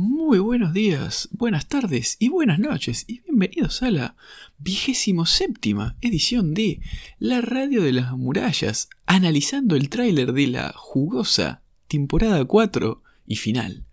[0.00, 4.14] Muy buenos días, buenas tardes y buenas noches y bienvenidos a la
[4.56, 6.80] vigésimo séptima edición de
[7.18, 13.86] La Radio de las Murallas, analizando el tráiler de la jugosa temporada 4 y final.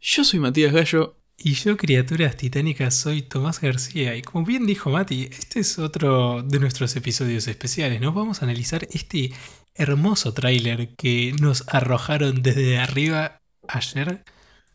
[0.00, 1.16] Yo soy Matías Gallo.
[1.36, 4.14] Y yo, criaturas titánicas, soy Tomás García.
[4.14, 8.00] Y como bien dijo Mati, este es otro de nuestros episodios especiales.
[8.00, 9.32] Nos vamos a analizar este
[9.74, 14.24] hermoso tráiler que nos arrojaron desde arriba ayer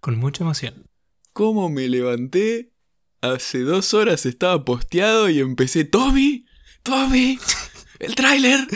[0.04, 0.86] con mucha emoción.
[1.32, 2.74] ¿Cómo me levanté?
[3.22, 6.46] Hace dos horas estaba posteado y empecé, Tommy,
[6.84, 7.40] Tommy,
[8.00, 8.68] el tráiler.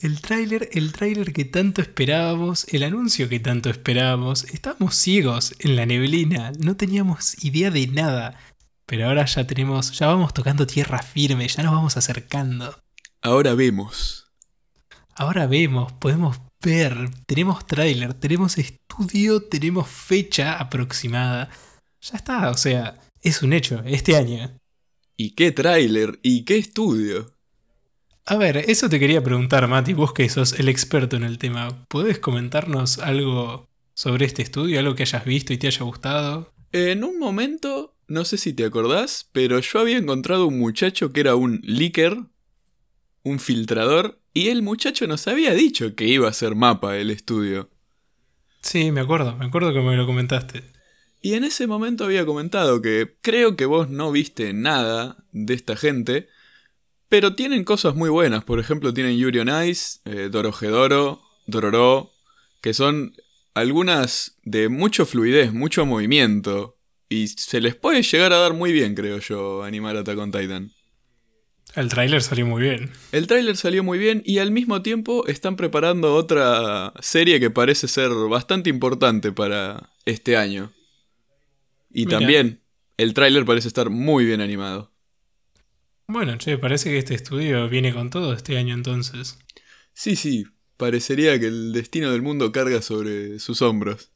[0.00, 5.76] El tráiler, el tráiler que tanto esperábamos, el anuncio que tanto esperábamos, estábamos ciegos en
[5.76, 8.38] la neblina, no teníamos idea de nada.
[8.86, 12.76] Pero ahora ya tenemos, ya vamos tocando tierra firme, ya nos vamos acercando.
[13.22, 14.32] Ahora vemos.
[15.14, 21.50] Ahora vemos, podemos ver, tenemos tráiler, tenemos estudio, tenemos fecha aproximada.
[22.00, 24.58] Ya está, o sea, es un hecho, este año.
[25.16, 26.18] ¿Y qué tráiler?
[26.22, 27.32] ¿Y qué estudio?
[28.26, 31.84] A ver, eso te quería preguntar, Mati, vos que sos el experto en el tema.
[31.88, 36.52] ¿Puedes comentarnos algo sobre este estudio, algo que hayas visto y te haya gustado?
[36.72, 41.20] En un momento, no sé si te acordás, pero yo había encontrado un muchacho que
[41.20, 42.16] era un leaker,
[43.22, 47.70] un filtrador, y el muchacho nos había dicho que iba a ser mapa el estudio.
[48.60, 50.64] Sí, me acuerdo, me acuerdo que me lo comentaste.
[51.22, 55.76] Y en ese momento había comentado que creo que vos no viste nada de esta
[55.76, 56.28] gente,
[57.08, 58.44] pero tienen cosas muy buenas.
[58.44, 62.10] Por ejemplo, tienen Yuri on Ice, eh, Dorojedoro, Dororo,
[62.60, 63.14] que son
[63.54, 66.76] algunas de mucho fluidez, mucho movimiento.
[67.08, 70.72] Y se les puede llegar a dar muy bien, creo yo, animar Attack on Titan.
[71.76, 72.90] El tráiler salió muy bien.
[73.10, 77.88] El tráiler salió muy bien y al mismo tiempo están preparando otra serie que parece
[77.88, 80.72] ser bastante importante para este año.
[81.90, 82.18] Y Mira.
[82.18, 82.60] también
[82.96, 84.92] el tráiler parece estar muy bien animado.
[86.06, 89.38] Bueno, che, parece que este estudio viene con todo este año entonces.
[89.94, 90.44] Sí, sí,
[90.76, 94.12] parecería que el destino del mundo carga sobre sus hombros.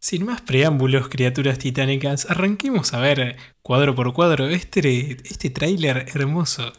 [0.00, 6.72] Sin más preámbulos, criaturas titánicas, arranquemos a ver cuadro por cuadro este, este tráiler hermoso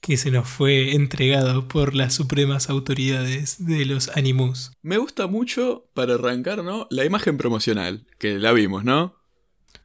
[0.00, 4.72] que se nos fue entregado por las supremas autoridades de los Animus.
[4.82, 6.88] Me gusta mucho, para arrancar, ¿no?
[6.90, 9.14] La imagen promocional, que la vimos, ¿no?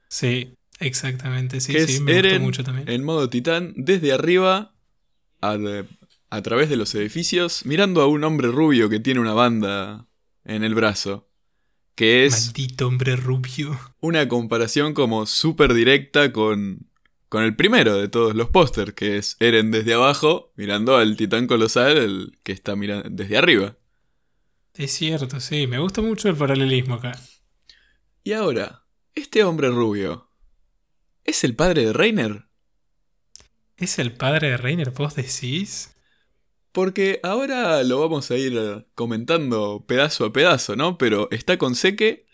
[0.09, 2.89] Sí, exactamente, sí, que sí, me gustó Eren mucho también.
[2.89, 4.73] en modo titán, desde arriba,
[5.41, 5.57] a,
[6.31, 10.07] a través de los edificios, mirando a un hombre rubio que tiene una banda
[10.45, 11.27] en el brazo.
[11.97, 13.78] Que es Maldito hombre rubio.
[14.02, 16.88] una comparación como súper directa con,
[17.28, 21.47] con el primero de todos los pósters, que es Eren desde abajo, mirando al titán
[21.47, 23.78] colosal, el que está mirando desde arriba.
[24.75, 27.19] Es cierto, sí, me gusta mucho el paralelismo acá.
[28.24, 28.84] Y ahora,
[29.16, 30.29] este hombre rubio,
[31.24, 32.46] ¿es el padre de Reiner?
[33.75, 35.97] ¿Es el padre de Reiner, vos decís?
[36.78, 41.00] Porque ahora lo vamos a ir comentando pedazo a pedazo, ¿no?
[41.00, 42.28] Pero está con Seke.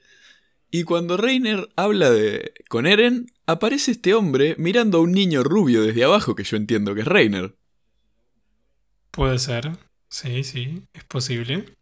[0.70, 5.84] Y cuando Reiner habla de con Eren, aparece este hombre mirando a un niño rubio
[5.84, 7.56] desde abajo, que yo entiendo que es Reiner.
[9.12, 9.78] Puede ser.
[10.10, 11.78] Sí, sí, es posible.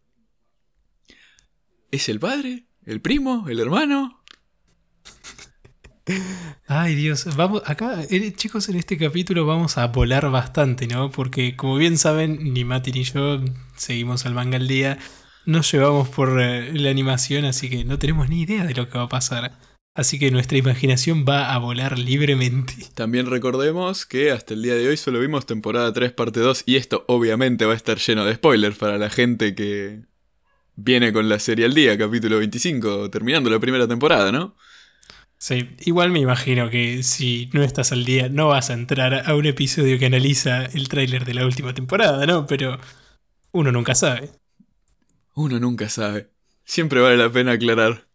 [1.90, 2.68] ¿Es el padre?
[2.86, 3.50] ¿El primo?
[3.50, 4.21] ¿El hermano?
[6.68, 11.12] Ay Dios, vamos, acá eh, chicos en este capítulo vamos a volar bastante, ¿no?
[11.12, 13.40] Porque como bien saben, ni Mati ni yo
[13.76, 14.98] seguimos al manga al día,
[15.46, 18.98] nos llevamos por eh, la animación, así que no tenemos ni idea de lo que
[18.98, 19.52] va a pasar.
[19.94, 22.74] Así que nuestra imaginación va a volar libremente.
[22.96, 26.78] También recordemos que hasta el día de hoy solo vimos temporada 3, parte 2, y
[26.78, 30.02] esto obviamente va a estar lleno de spoilers para la gente que
[30.76, 34.56] viene con la serie al día, capítulo 25, terminando la primera temporada, ¿no?
[35.42, 39.36] Sí, igual me imagino que si no estás al día no vas a entrar a
[39.36, 42.46] un episodio que analiza el tráiler de la última temporada, ¿no?
[42.46, 42.78] Pero
[43.52, 44.30] uno nunca sabe.
[45.34, 46.30] Uno nunca sabe.
[46.64, 48.08] Siempre vale la pena aclarar.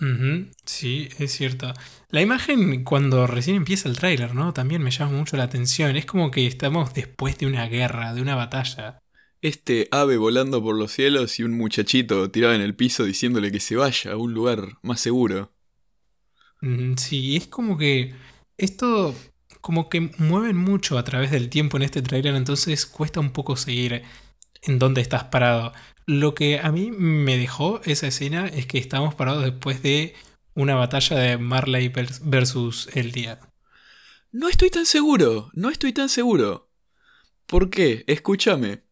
[0.00, 1.74] Ujú, Sí, es cierto.
[2.08, 4.54] La imagen cuando recién empieza el tráiler, ¿no?
[4.54, 5.96] También me llama mucho la atención.
[5.96, 9.00] Es como que estamos después de una guerra, de una batalla.
[9.42, 13.60] Este ave volando por los cielos y un muchachito tirado en el piso diciéndole que
[13.60, 15.52] se vaya a un lugar más seguro.
[16.96, 18.14] Sí, es como que
[18.58, 19.14] esto
[19.60, 23.56] como que mueven mucho a través del tiempo en este tráiler, entonces cuesta un poco
[23.56, 24.02] seguir
[24.62, 25.72] en dónde estás parado.
[26.06, 30.14] Lo que a mí me dejó esa escena es que estamos parados después de
[30.54, 33.40] una batalla de Marley vers- versus el día.
[34.32, 36.70] No estoy tan seguro, no estoy tan seguro.
[37.46, 38.04] ¿Por qué?
[38.06, 38.84] Escúchame.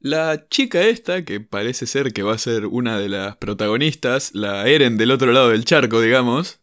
[0.00, 4.66] La chica esta, que parece ser que va a ser una de las protagonistas, la
[4.68, 6.60] Eren del otro lado del charco, digamos,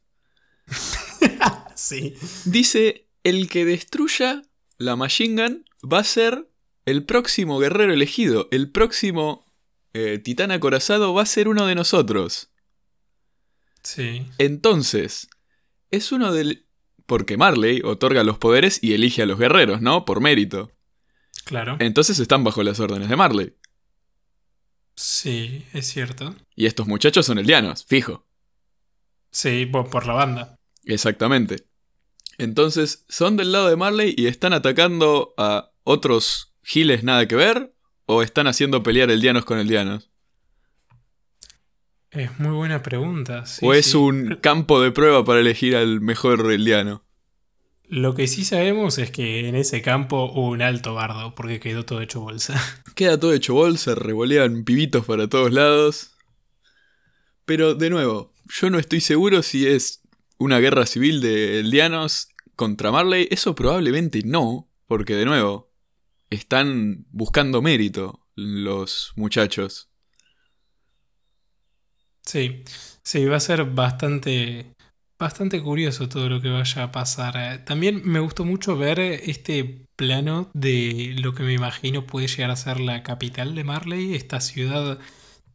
[1.75, 2.15] sí.
[2.45, 4.43] dice, el que destruya
[4.77, 6.49] la Machine Gun va a ser
[6.85, 9.45] el próximo guerrero elegido, el próximo
[9.93, 12.49] eh, titán acorazado va a ser uno de nosotros.
[13.83, 14.25] Sí.
[14.37, 15.29] Entonces,
[15.89, 16.67] es uno del...
[17.05, 20.05] Porque Marley otorga los poderes y elige a los guerreros, ¿no?
[20.05, 20.71] Por mérito.
[21.43, 21.75] Claro.
[21.79, 23.53] Entonces están bajo las órdenes de Marley.
[24.95, 26.35] Sí, es cierto.
[26.55, 28.25] Y estos muchachos son eldianos, fijo.
[29.31, 30.55] Sí, por, por la banda.
[30.85, 31.65] Exactamente.
[32.37, 37.73] Entonces, son del lado de Marley y están atacando a otros giles nada que ver,
[38.05, 40.09] o están haciendo pelear eldianos con eldianos.
[42.11, 43.45] Es muy buena pregunta.
[43.45, 43.97] sí, o es sí.
[43.97, 47.05] un campo de prueba para elegir al mejor eldiano.
[47.87, 51.85] Lo que sí sabemos es que en ese campo hubo un alto bardo, porque quedó
[51.85, 52.59] todo hecho bolsa.
[52.95, 56.11] Queda todo hecho bolsa, revolean pibitos para todos lados.
[57.45, 60.00] Pero, de nuevo, yo no estoy seguro si es
[60.41, 63.27] una guerra civil de eldianos contra Marley.
[63.29, 65.71] Eso probablemente no, porque, de nuevo,
[66.29, 69.89] están buscando mérito los muchachos.
[72.25, 72.63] Sí,
[73.03, 74.73] sí, va a ser bastante,
[75.19, 77.35] bastante curioso todo lo que vaya a pasar.
[77.37, 82.49] Eh, También me gustó mucho ver este plano de lo que me imagino puede llegar
[82.49, 84.97] a ser la capital de Marley, esta ciudad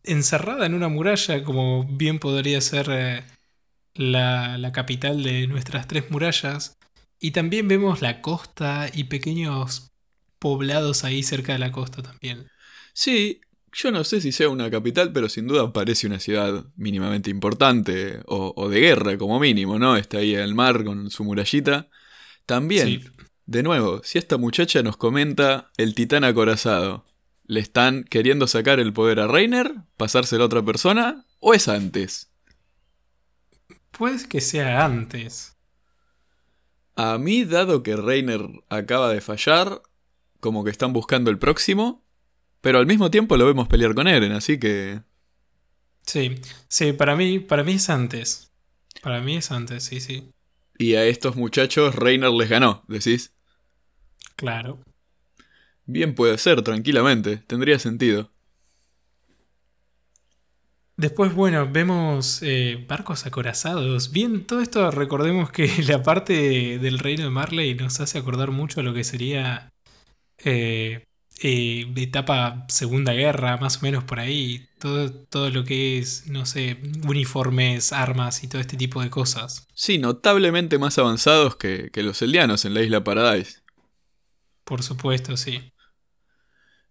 [0.05, 3.25] encerrada en una muralla, como bien podría ser eh,
[3.96, 6.76] la, la capital de nuestras tres murallas.
[7.19, 9.88] Y también vemos la costa y pequeños
[10.38, 12.48] poblados ahí cerca de la costa también.
[12.93, 13.40] Sí,
[13.72, 18.20] yo no sé si sea una capital, pero sin duda parece una ciudad mínimamente importante,
[18.26, 19.96] o, o de guerra como mínimo, ¿no?
[19.96, 21.88] Está ahí el mar con su murallita.
[22.46, 23.08] También, Sí.
[23.46, 27.04] de nuevo, si esta muchacha nos comenta el titán acorazado,
[27.46, 29.72] ¿le están queriendo sacar el poder a Reiner?
[29.96, 31.25] ¿Pasárselo a otra persona?
[31.40, 32.31] ¿O es antes?
[33.96, 35.56] Puede que sea antes.
[36.96, 39.82] A mí, dado que Reiner acaba de fallar,
[40.40, 42.04] como que están buscando el próximo,
[42.60, 45.00] pero al mismo tiempo lo vemos pelear con Eren, así que...
[46.02, 48.52] Sí, sí, para mí, para mí es antes.
[49.02, 50.31] Para mí es antes, sí, sí.
[50.78, 53.32] Y a estos muchachos Reiner les ganó, decís.
[54.37, 54.78] Claro.
[55.87, 58.31] Bien puede ser, tranquilamente, tendría sentido.
[60.98, 64.12] Después, bueno, vemos eh, barcos acorazados.
[64.12, 68.81] Bien, todo esto recordemos que la parte del reino de Marley nos hace acordar mucho
[68.81, 69.70] a lo que sería
[70.38, 71.04] eh,
[71.43, 74.66] eh, etapa Segunda Guerra, más o menos por ahí.
[74.78, 79.66] Todo, todo lo que es, no sé, uniformes, armas y todo este tipo de cosas.
[79.75, 83.60] Sí, notablemente más avanzados que, que los eldianos en la isla Paradise.
[84.64, 85.60] Por supuesto, sí.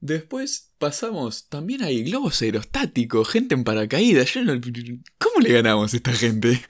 [0.06, 4.32] Después pasamos, también hay globos aerostáticos, gente en paracaídas.
[4.36, 4.54] Yo no-
[5.18, 6.62] ¿Cómo le ganamos a esta gente?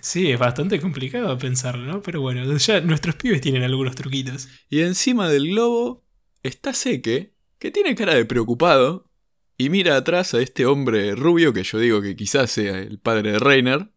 [0.00, 2.02] Sí, es bastante complicado pensarlo, ¿no?
[2.02, 4.48] Pero bueno, ya nuestros pibes tienen algunos truquitos.
[4.68, 6.04] Y encima del globo
[6.42, 9.12] está Seke, que tiene cara de preocupado,
[9.56, 13.32] y mira atrás a este hombre rubio, que yo digo que quizás sea el padre
[13.32, 13.90] de Reiner,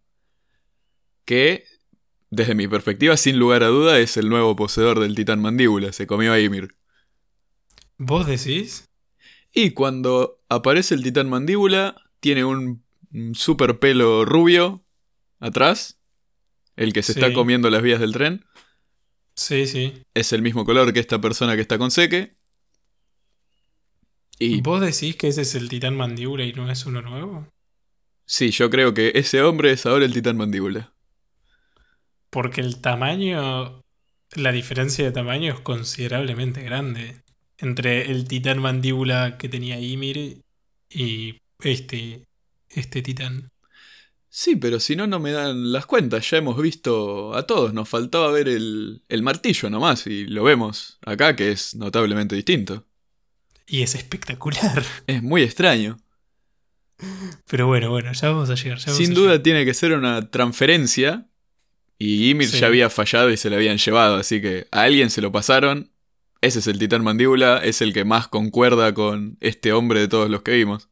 [1.26, 1.64] que,
[2.30, 6.06] desde mi perspectiva, sin lugar a duda, es el nuevo poseedor del titán mandíbula, se
[6.06, 6.76] comió a Ymir.
[8.00, 8.90] ¿Vos decís?
[9.54, 12.84] Y cuando aparece el titán mandíbula, tiene un,
[13.34, 14.84] super pelo rubio
[15.40, 16.00] atrás,
[16.76, 17.20] el que se Sí.
[17.20, 18.46] está comiendo las vías del tren.
[19.36, 20.02] Sí, sí.
[20.14, 22.36] Es el mismo color que esta persona que está con Seke.
[24.38, 27.48] Y ¿Vos decís que ese es el titán mandíbula y no es uno nuevo?
[28.26, 30.94] sí, yo creo que ese hombre es ahora el titán mandíbula.
[32.30, 33.82] Porque el tamaño,
[34.36, 37.24] la diferencia de tamaño es considerablemente grande
[37.60, 40.42] entre el titán mandíbula que tenía Ymir
[40.90, 42.26] y este,
[42.70, 43.50] este titán.
[44.32, 46.30] Sí, pero si no, no me dan las cuentas.
[46.30, 47.74] Ya hemos visto a todos.
[47.74, 50.06] Nos faltaba ver el, el martillo nomás.
[50.08, 52.86] Y lo vemos acá, que es notablemente distinto.
[53.68, 54.84] Y es espectacular.
[55.08, 56.00] Es muy extraño.
[57.50, 58.78] Pero bueno, bueno, ya vamos a llegar.
[58.80, 59.44] ya Sin duda llegar.
[59.44, 61.26] tiene que ser una transferencia.
[61.98, 62.60] Y Ymir Sí.
[62.60, 64.16] ya había fallado y se lo habían llevado.
[64.18, 65.92] Así que a alguien se lo pasaron.
[66.42, 67.58] Ese es el titán mandíbula.
[67.64, 70.90] Es el que más concuerda con este hombre de todos los que vimos.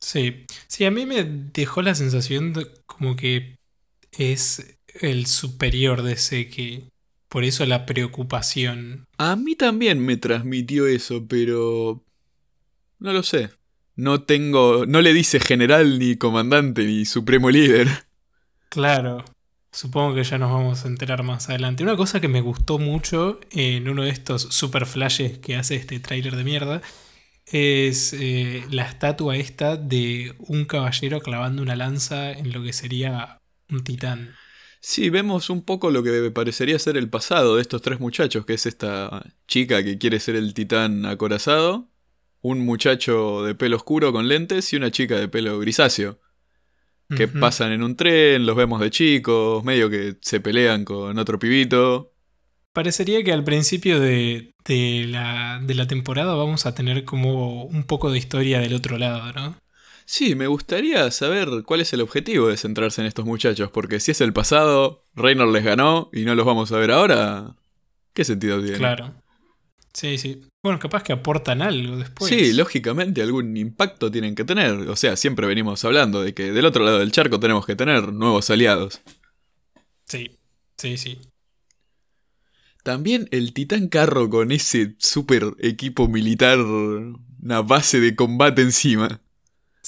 [0.00, 3.56] Sí, sí, a mí me dejó la sensación de como que
[4.12, 6.84] es el superior de ese que...
[7.28, 9.04] Por eso la preocupación.
[9.18, 12.04] A mí también me transmitió eso, pero...
[12.98, 13.50] No lo sé.
[13.96, 14.86] No tengo...
[14.86, 17.88] No le dice general ni comandante ni supremo líder.
[18.68, 19.24] Claro,
[19.76, 21.82] supongo que ya nos vamos a enterar más adelante.
[21.82, 26.00] Una cosa que me gustó mucho en uno de estos super flashes que hace este
[26.00, 26.80] tráiler de mierda
[27.44, 33.42] es eh, la estatua esta de un caballero clavando una lanza en lo que sería
[33.68, 34.34] un titán.
[34.80, 38.54] Sí, vemos un poco lo que parecería ser el pasado de estos tres muchachos, que
[38.54, 41.90] es esta chica que quiere ser el titán acorazado,
[42.40, 46.18] un muchacho de pelo oscuro con lentes y una chica de pelo grisáceo.
[47.14, 51.38] Que pasan en un tren, los vemos de chicos, medio que se pelean con otro
[51.38, 52.12] pibito.
[52.72, 57.84] Parecería que al principio de, de la, de la temporada vamos a tener como un
[57.84, 59.56] poco de historia del otro lado, ¿no?
[60.04, 64.12] Sí, me gustaría saber cuál es el objetivo de centrarse en estos muchachos, porque si
[64.12, 67.56] es el pasado, Reynor les ganó y no los vamos a ver ahora,
[68.14, 68.78] ¿qué sentido tiene?
[68.78, 69.14] Claro.
[69.96, 70.42] Sí, sí.
[70.62, 72.28] Bueno, capaz que aportan algo después.
[72.28, 74.72] Sí, lógicamente algún impacto tienen que tener.
[74.90, 78.12] O sea, siempre venimos hablando de que del otro lado del charco tenemos que tener
[78.12, 79.00] nuevos aliados.
[80.04, 80.36] Sí,
[80.76, 81.18] sí, sí.
[82.82, 89.22] También el titán carro con ese super equipo militar, una base de combate encima.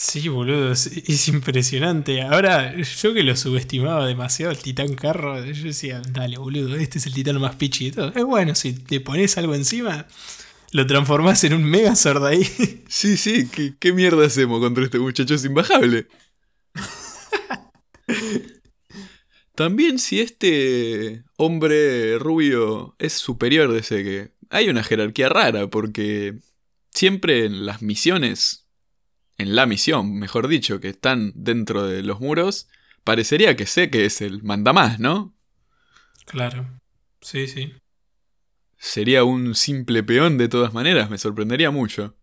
[0.00, 2.23] Sí, boludo, es, es impresionante.
[2.23, 7.07] Ahora, yo que lo subestimaba demasiado el titán carro, yo decía, dale, boludo, este es
[7.07, 8.12] el titán más pichi de todo.
[8.14, 10.07] Es bueno, si te pones algo encima,
[10.71, 12.45] lo transformás en un Megazord ahí.
[12.88, 15.35] Sí, sí, ¿qué, qué mierda hacemos contra este muchacho?
[15.35, 16.07] Es imbajable.
[19.57, 24.31] También si este hombre rubio es superior de ese que...
[24.50, 26.38] Hay una jerarquía rara porque
[26.93, 28.68] siempre en las misiones,
[29.38, 32.68] en la misión, mejor dicho, que están dentro de los muros,
[33.04, 35.35] parecería que sé que es el mandamás, ¿no?
[36.26, 36.68] Claro,
[37.21, 37.73] sí, sí.
[38.76, 42.16] Sería un simple peón de todas maneras, me sorprendería mucho.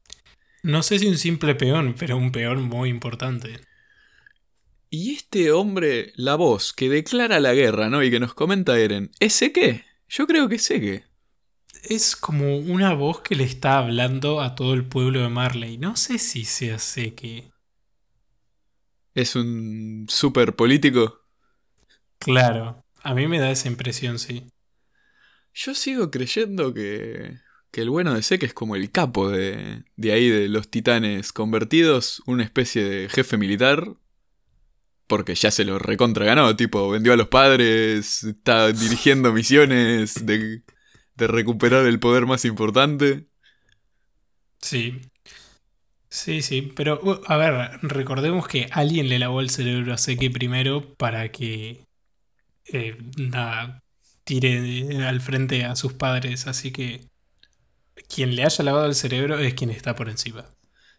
[0.61, 3.59] No sé si un simple peón, pero un peón muy importante.
[4.89, 8.03] Y este hombre, la voz que declara la guerra, ¿no?
[8.03, 9.85] Y que nos comenta Eren, ¿es qué?
[10.07, 11.03] Yo creo que sé que.
[11.87, 15.77] Es como una voz que le está hablando a todo el pueblo de Marley.
[15.77, 17.51] No sé si se hace que...
[19.13, 21.21] ¿Es un super político?
[22.17, 24.47] Claro, a mí me da esa impresión, sí.
[25.53, 27.37] Yo sigo creyendo que,
[27.69, 31.31] que el bueno de Seke es como el capo de, de ahí, de los titanes
[31.31, 33.95] convertidos, una especie de jefe militar.
[35.05, 40.63] Porque ya se lo recontra ganó, tipo, vendió a los padres, está dirigiendo misiones de,
[41.15, 43.27] de recuperar el poder más importante.
[44.61, 45.01] Sí.
[46.09, 50.29] Sí, sí, pero uh, a ver, recordemos que alguien le lavó el cerebro a Seki
[50.29, 51.85] primero para que
[52.71, 53.83] eh, nada,
[54.23, 57.09] tire al frente a sus padres, así que
[58.07, 60.45] quien le haya lavado el cerebro es quien está por encima.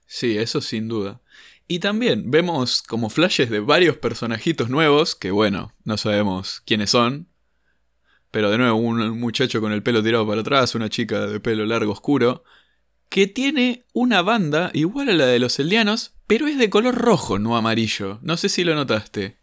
[0.06, 1.20] Sí, eso sin duda.
[1.68, 7.28] Y también vemos como flashes de varios personajitos nuevos, que bueno, no sabemos quiénes son.
[8.30, 11.64] Pero de nuevo, un muchacho con el pelo tirado para atrás, una chica de pelo
[11.64, 12.44] largo oscuro,
[13.08, 17.38] que tiene una banda igual a la de los eldianos, pero es de color rojo,
[17.38, 18.18] no amarillo.
[18.22, 19.38] No sé si lo notaste.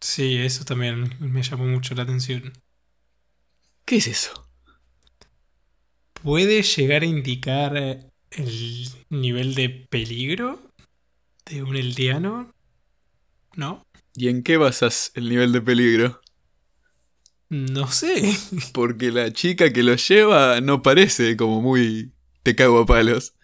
[0.00, 2.52] Sí, eso también me llamó mucho la atención.
[3.84, 4.48] ¿Qué es eso?
[6.12, 10.60] ¿Puede llegar a indicar eh, el nivel de peligro
[11.46, 12.52] de un eldiano?
[13.56, 13.82] ¿No?
[14.14, 16.20] ¿Y en qué basas el nivel de peligro?
[17.50, 18.36] No sé.
[18.72, 22.12] Porque la chica que lo lleva no parece como muy
[22.42, 23.34] te cago a palos.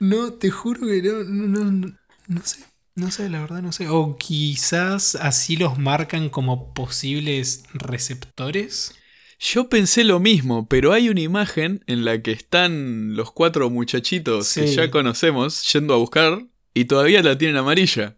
[0.00, 1.98] No, te juro que no, no, no,
[2.28, 2.64] no sé.
[2.94, 3.88] No sé, la verdad no sé.
[3.88, 8.94] O quizás así los marcan como posibles receptores.
[9.38, 14.52] Yo pensé lo mismo, pero hay una imagen en la que están los cuatro muchachitos
[14.54, 18.16] que ya conocemos yendo a buscar y todavía la tienen amarilla.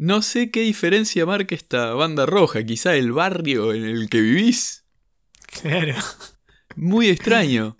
[0.00, 4.86] No sé qué diferencia marca esta banda roja, quizá el barrio en el que vivís.
[5.44, 5.94] Claro.
[6.74, 7.76] Muy extraño.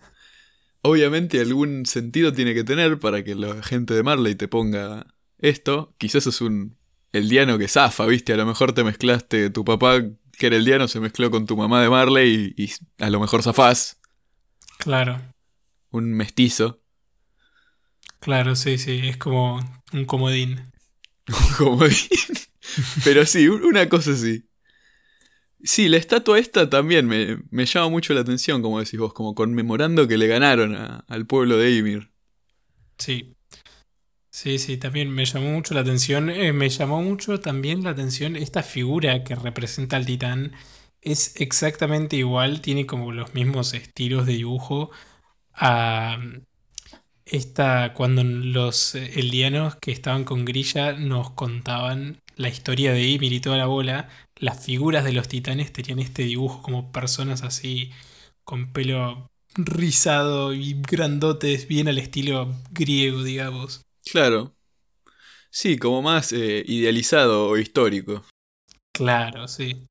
[0.83, 5.07] Obviamente algún sentido tiene que tener para que la gente de Marley te ponga
[5.39, 5.95] esto.
[5.97, 6.77] Quizás es un
[7.13, 8.35] el diano que zafa, ¿viste?
[8.35, 10.03] A lo mejor te mezclaste, tu papá
[10.39, 13.19] que era el diano se mezcló con tu mamá de Marley y, y a lo
[13.19, 13.99] mejor zafás.
[14.77, 15.23] Claro.
[15.91, 16.83] Un mestizo.
[18.19, 19.09] Claro, sí, sí.
[19.09, 19.59] Es como
[19.95, 20.71] un comodín.
[21.59, 21.79] Como
[23.03, 24.45] Pero sí, un- una cosa así.
[25.63, 29.35] Sí, la estatua esta también me, me llama mucho la atención, como decís vos, como
[29.35, 32.11] conmemorando que le ganaron a- al pueblo de Ymir.
[32.99, 33.37] Sí.
[34.33, 36.31] Sí, sí, también me llamó mucho la atención.
[36.31, 40.53] eh, me llamó mucho también la atención esta figura que representa al titán.
[41.01, 44.91] Es exactamente igual, tiene como los mismos estilos de dibujo
[45.55, 46.19] a
[47.31, 53.33] esta cuando los eh, eldianos que estaban con Grilla nos contaban la historia de Ymir
[53.33, 54.09] y toda la bola.
[54.37, 57.91] Las figuras de los titanes tenían este dibujo como personas así
[58.45, 63.83] con pelo rizado y grandotes, bien al estilo griego, digamos.
[64.05, 64.55] Claro.
[65.51, 68.25] Sí, como más eh, idealizado o histórico.
[68.93, 69.87] Claro, sí.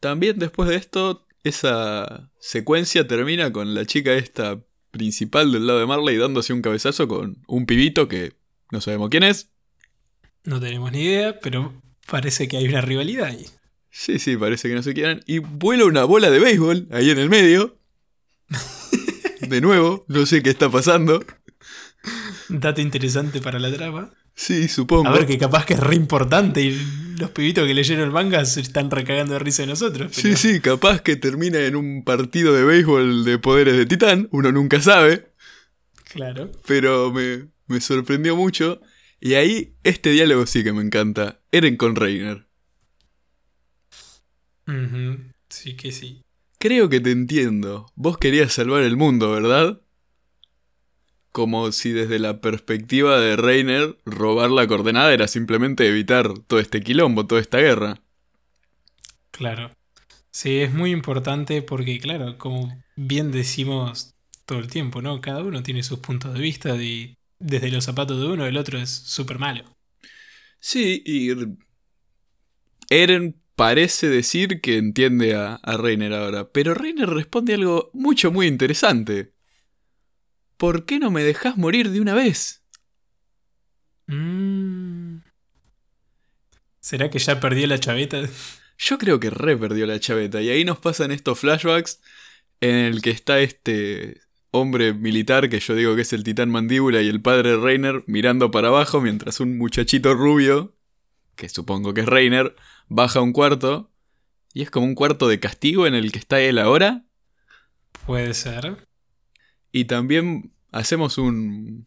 [0.00, 4.62] También después de esto, esa secuencia termina con la chica esta
[4.94, 8.34] principal del lado de Marley dándose un cabezazo con un pibito que
[8.70, 9.50] no sabemos quién es.
[10.44, 13.44] No tenemos ni idea, pero parece que hay una rivalidad ahí.
[13.90, 15.20] Sí, sí, parece que no se quieran.
[15.26, 17.76] Y vuela una bola de béisbol ahí en el medio.
[19.40, 21.24] De nuevo, no sé qué está pasando.
[22.48, 24.12] Dato interesante para la trama.
[24.34, 25.08] Sí, supongo.
[25.08, 26.70] A ver, que capaz que es re importante y
[27.18, 30.12] los pibitos que leyeron el manga se están recagando de risa de nosotros.
[30.12, 34.50] Sí, sí, capaz que termina en un partido de béisbol de poderes de titán, uno
[34.50, 35.32] nunca sabe.
[36.12, 36.50] Claro.
[36.66, 38.80] Pero me, me sorprendió mucho.
[39.20, 41.40] Y ahí, este diálogo sí que me encanta.
[41.50, 42.46] Eren con Reiner.
[45.48, 46.22] Sí que sí.
[46.58, 47.86] Creo que te entiendo.
[47.94, 49.80] Vos querías salvar el mundo, ¿verdad?
[51.34, 56.80] Como si desde la perspectiva de Reiner robar la coordenada era simplemente evitar todo este
[56.80, 58.00] quilombo, toda esta guerra.
[59.32, 59.72] Claro.
[60.30, 64.14] Sí, es muy importante porque, claro, como bien decimos
[64.46, 65.20] todo el tiempo, ¿no?
[65.20, 68.78] Cada uno tiene sus puntos de vista y desde los zapatos de uno el otro
[68.78, 69.64] es súper malo.
[70.60, 71.32] Sí, y
[72.90, 79.33] Eren parece decir que entiende a, Reiner ahora, pero Reiner responde algo mucho, muy interesante.
[80.64, 82.64] ¿Por qué no me dejas morir de una vez?
[84.06, 85.18] Mm.
[86.80, 88.22] ¿Será que ya perdió la chaveta?
[88.78, 90.40] Yo creo que re perdió la chaveta.
[90.40, 92.00] Y ahí nos pasan estos flashbacks
[92.62, 97.02] en el que está este hombre militar que yo digo que es el titán mandíbula
[97.02, 100.74] y el padre Reiner mirando para abajo mientras un muchachito rubio,
[101.36, 102.56] que supongo que es Reiner,
[102.88, 103.92] baja un cuarto
[104.54, 107.04] y es como un cuarto de castigo en el que está él ahora.
[108.06, 108.88] Puede ser.
[109.70, 111.86] Y también hacemos un,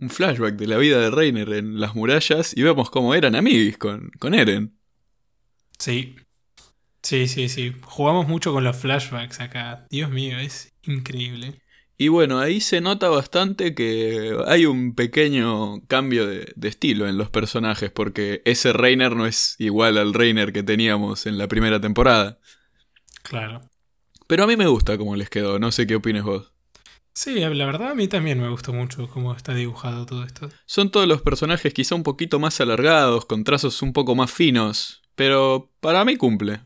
[0.00, 3.76] un flashback de la vida de Reiner en las murallas y vemos cómo eran amigos
[3.78, 4.78] con, con Eren.
[5.78, 6.16] Sí.
[7.02, 7.74] Sí, sí, sí.
[7.82, 9.86] Jugamos mucho con los flashbacks acá.
[9.90, 11.60] Dios mío, es increíble.
[11.96, 17.28] Y bueno, ahí se nota bastante que hay un pequeño cambio de, estilo en los
[17.28, 22.38] personajes, porque ese Reiner no es igual al Reiner que teníamos en la primera temporada.
[23.22, 23.62] Claro.
[24.28, 26.52] Pero a mí me gusta cómo les quedó, no sé qué opines vos.
[27.18, 30.50] Sí, la verdad a mí también me gustó mucho cómo está dibujado todo esto.
[30.66, 35.02] Son todos los personajes quizá un poquito más alargados, con trazos un poco más finos,
[35.16, 36.60] pero para mí cumple.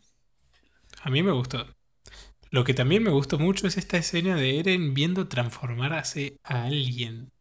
[1.00, 1.66] A mí me gustó.
[2.50, 7.32] Lo que también me gustó mucho es esta escena de Eren viendo transformarse a alguien.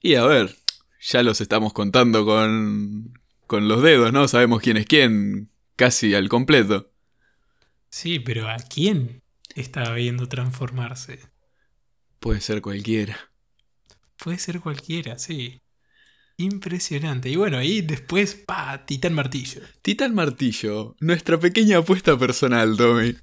[0.00, 0.56] Y a ver,
[1.00, 4.26] ya los estamos contando con, con los dedos, ¿no?
[4.26, 6.90] Sabemos quién es quién, casi al completo.
[7.88, 9.22] Sí, pero ¿a quién
[9.54, 11.32] estaba viendo transformarse?
[12.24, 13.18] Puede ser cualquiera.
[14.16, 15.60] Puede ser cualquiera, sí.
[16.38, 17.28] Impresionante.
[17.28, 19.60] Y bueno, ahí después, pa, Titán Martillo.
[19.82, 23.14] Titán Martillo, nuestra pequeña apuesta personal, Tommy.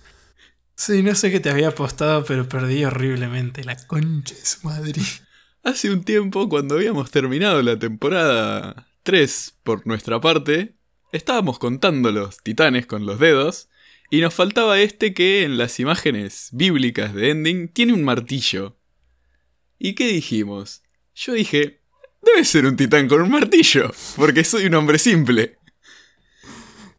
[0.75, 3.63] Sí, no sé qué te había apostado, pero perdí horriblemente.
[3.63, 5.01] La concha de su madre.
[5.63, 10.75] Hace un tiempo, cuando habíamos terminado la temporada 3 por nuestra parte,
[11.11, 13.67] estábamos contando los titanes con los dedos,
[14.11, 18.77] y nos faltaba este que en las imágenes bíblicas de Ending tiene un martillo.
[19.83, 20.83] ¿Y qué dijimos?
[21.15, 21.81] Yo dije,
[22.21, 25.57] debe ser un titán con un martillo, porque soy un hombre simple.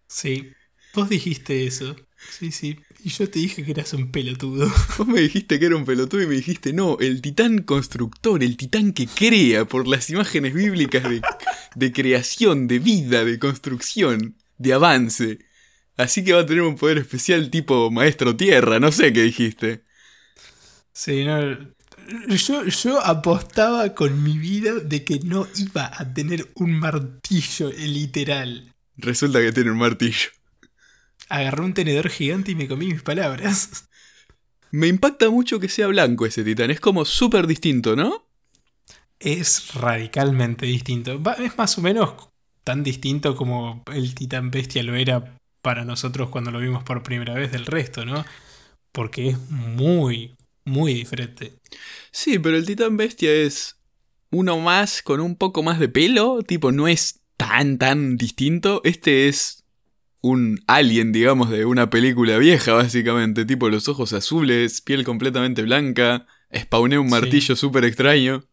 [0.09, 0.51] Sí,
[0.93, 1.95] vos dijiste eso.
[2.29, 2.77] Sí, sí.
[3.05, 4.69] Y yo te dije que eras un pelotudo.
[4.99, 8.57] Vos me dijiste que era un pelotudo y me dijiste, no, el titán constructor, el
[8.57, 11.05] titán que crea por las imágenes bíblicas
[11.75, 15.39] de, creación, de vida, de construcción, de avance.
[15.97, 19.85] Así que va a tener un poder especial tipo maestro tierra, no sé qué dijiste.
[20.93, 21.75] Sí, no.
[22.29, 28.73] Yo, yo apostaba con mi vida de que no iba a tener un martillo literal.
[28.97, 30.31] Resulta que tiene un martillo.
[31.29, 33.89] Agarré un tenedor gigante y me comí mis palabras.
[34.71, 38.27] Me impacta mucho que sea blanco ese titán, es como súper distinto, ¿no?
[39.19, 41.21] Es radicalmente distinto.
[41.39, 42.15] Es más o menos
[42.65, 47.35] tan distinto como el titán bestia lo era para nosotros cuando lo vimos por primera
[47.35, 48.25] vez del resto, ¿no?
[48.93, 50.35] Porque es muy,
[50.65, 51.59] muy diferente.
[52.11, 53.79] Sí, pero el titán bestia es
[54.31, 58.81] uno más con un poco más de pelo, tipo no es tan, tan distinto.
[58.85, 59.65] Este es
[60.21, 63.45] un alien, digamos, de una película vieja, básicamente.
[63.45, 66.27] Tipo los ojos azules, piel completamente blanca.
[66.57, 68.45] Spawné un martillo súper extraño.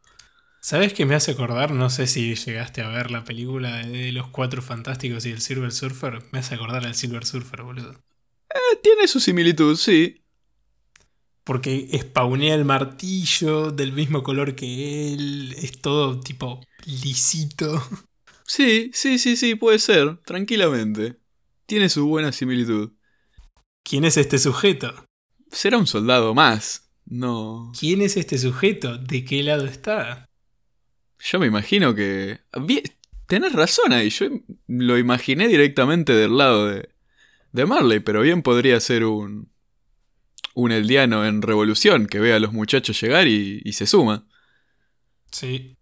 [0.62, 1.72] ¿Sabes qué me hace acordar?
[1.72, 5.72] No sé si llegaste a ver la película de los Cuatro Fantásticos y el Silver
[5.72, 6.20] Surfer.
[6.32, 7.92] Me hace acordar al Silver Surfer, boludo.
[8.50, 10.22] Eh, tiene su similitud, sí.
[11.44, 15.56] Porque spawnea el martillo del mismo color que él.
[15.58, 17.82] Es todo tipo lisito.
[18.46, 21.20] Sí, sí, sí, sí, puede ser, tranquilamente.
[21.68, 22.94] Tiene su buena similitud.
[23.84, 25.06] ¿Quién es este sujeto?
[25.52, 26.92] Será un soldado más.
[27.06, 27.72] No.
[27.80, 28.98] ¿Quién es este sujeto?
[28.98, 30.26] ¿De qué lado está?
[31.20, 32.40] Yo me imagino que.
[32.62, 32.84] Bien,
[33.28, 34.10] tenés razón ahí.
[34.10, 34.28] Yo
[34.68, 36.90] lo imaginé directamente del lado de,
[37.52, 39.49] de Marley, pero bien podría ser un.
[40.56, 44.28] Un eldiano en revolución que ve a los muchachos llegar y, y se suma.
[45.32, 45.78] Sí.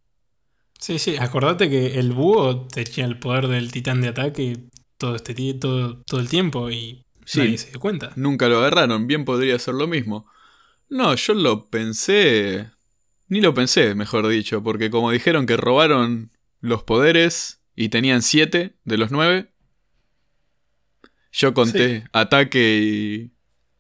[0.80, 1.16] Sí, sí.
[1.18, 4.58] Acordate que el búho tenía el poder del titán de ataque
[4.98, 7.40] todo, este, todo, todo el tiempo y Sí.
[7.40, 8.14] nadie se dio cuenta.
[8.16, 10.28] Nunca lo agarraron, bien podría ser lo mismo.
[10.90, 12.70] No, yo lo pensé.
[13.28, 18.78] Ni lo pensé, mejor dicho, porque como dijeron que robaron los poderes y tenían siete
[18.86, 19.52] de los nueve,
[21.34, 23.32] yo conté ataque y,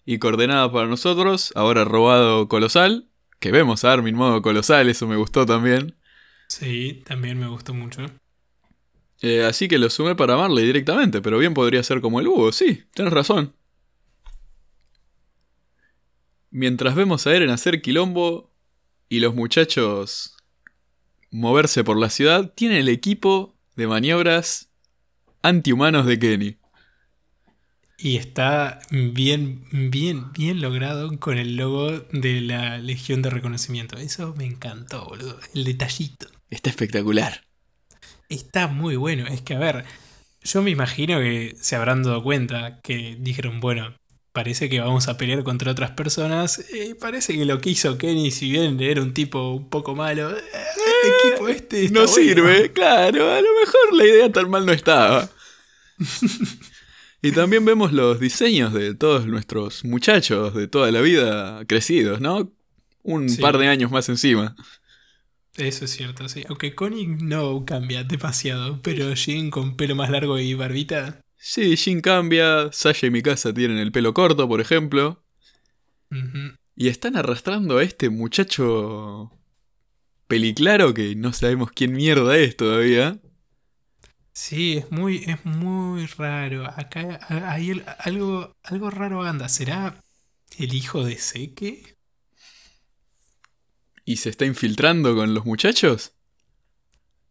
[0.10, 5.18] y coordenada para nosotros, ahora robado colosal, que vemos a Armin modo colosal, eso me
[5.18, 5.98] gustó también.
[6.48, 8.06] Sí, también me gustó mucho.
[9.22, 12.54] Eh, así que lo sumé para Marley directamente, pero bien podría ser como el búho,
[12.54, 13.54] sí, tenés razón.
[16.52, 18.50] Mientras vemos a Eren hacer quilombo
[19.10, 20.38] y los muchachos
[21.32, 24.70] moverse por la ciudad, tiene el equipo de maniobras
[25.42, 26.58] antihumanos de Kenny.
[28.00, 33.98] Y está bien, bien, bien logrado con el logo de la Legión de Reconocimiento.
[33.98, 35.40] Eso me encantó, boludo.
[35.56, 36.28] El detallito.
[36.52, 37.44] Está espectacular.
[38.30, 39.26] Está muy bueno.
[39.28, 39.86] Es que, a ver,
[40.44, 43.96] yo me imagino que se habrán dado cuenta que dijeron, bueno,
[44.32, 46.64] parece que vamos a pelear contra otras personas.
[46.72, 50.38] Y parece que lo que hizo Kenny, si bien era un tipo un poco malo,
[50.38, 50.44] eh,
[51.04, 52.08] el equipo este No bueno.
[52.14, 55.32] sirve, claro, a lo mejor la idea tan mal no estaba.
[57.22, 62.52] y también vemos los diseños de todos nuestros muchachos de toda la vida crecidos, ¿no?
[63.04, 63.42] Un Sí.
[63.42, 64.56] par de años más encima.
[65.56, 66.44] Eso es cierto, sí.
[66.50, 71.20] Aunque Connie no cambia demasiado, pero Jin con pelo más largo y barbita.
[71.38, 75.24] Sí, Jin cambia, Sasha y Mikasa tienen el pelo corto, por ejemplo.
[76.76, 79.32] Y están arrastrando a este muchacho
[80.28, 83.20] peliclaro que no sabemos quién mierda es todavía.
[84.40, 86.68] Sí, es muy, es muy raro.
[86.68, 87.20] Acá
[87.52, 89.50] hay el- algo, algo raro anda.
[89.50, 90.00] ¿Será
[90.60, 91.98] el hijo de Seke?
[94.06, 96.14] Y se está infiltrando con los muchachos.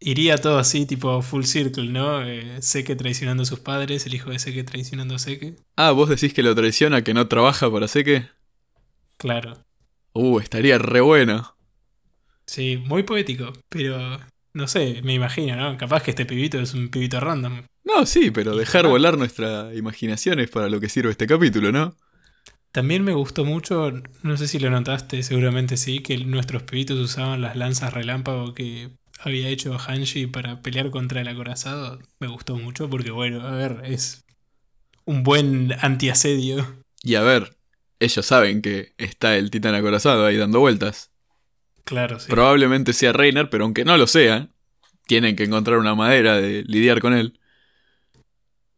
[0.01, 2.23] Iría todo así, tipo full circle, ¿no?
[2.23, 5.55] Eh, Seke traicionando a sus padres, el hijo de Seke traicionando a Seke.
[5.77, 8.29] Ah, vos decís que lo traiciona, que no trabaja para Seke.
[9.19, 9.65] Claro.
[10.15, 11.57] Uh, estaría re bueno.
[12.47, 14.19] Sí, muy poético, pero
[14.57, 15.77] no sé, me imagino, ¿no?
[15.77, 17.65] Capaz que este pibito es un pibito random.
[17.85, 21.95] No, sí, pero dejar volar nuestra imaginación es para lo que sirve este capítulo, ¿no?
[22.73, 23.93] También me gustó mucho,
[24.23, 28.93] no sé si lo notaste, seguramente sí, que nuestros pibitos usaban las lanzas relámpago que
[29.21, 31.99] había hecho Hanshi para pelear contra el acorazado.
[32.19, 34.25] Me gustó mucho porque, bueno, a ver, es
[35.05, 36.83] un buen antiasedio.
[37.03, 37.59] Y a ver,
[38.01, 41.11] ellos saben que está el titán acorazado ahí dando vueltas.
[41.87, 42.29] Claro, sí.
[42.29, 44.49] Probablemente sea Reiner, pero aunque no lo sea,
[45.07, 47.39] tienen que encontrar una manera de lidiar con él.